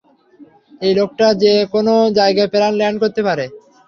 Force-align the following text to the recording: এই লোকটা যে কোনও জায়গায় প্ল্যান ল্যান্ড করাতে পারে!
এই 0.81 0.93
লোকটা 0.99 1.27
যে 1.43 1.53
কোনও 1.73 1.95
জায়গায় 2.17 2.51
প্ল্যান 2.53 2.73
ল্যান্ড 2.79 2.97
করাতে 3.01 3.21
পারে! 3.27 3.45